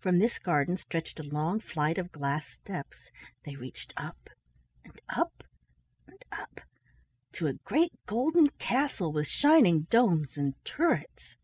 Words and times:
From 0.00 0.18
this 0.18 0.38
garden 0.38 0.76
stretched 0.76 1.18
a 1.18 1.22
long 1.22 1.58
flight 1.58 1.96
of 1.96 2.12
glass 2.12 2.44
steps. 2.60 3.10
They 3.46 3.56
reached 3.56 3.94
up 3.96 4.28
and 4.84 5.00
up 5.08 5.44
and 6.06 6.22
up 6.30 6.60
to 7.32 7.46
a 7.46 7.54
great 7.54 7.94
golden 8.04 8.50
castle 8.58 9.12
with 9.12 9.28
shining 9.28 9.84
domes 9.88 10.36
and 10.36 10.62
turrets. 10.66 11.36